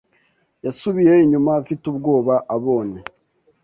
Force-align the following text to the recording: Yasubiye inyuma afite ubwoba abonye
Yasubiye 0.65 1.13
inyuma 1.25 1.49
afite 1.61 1.83
ubwoba 1.91 2.33
abonye 2.55 2.99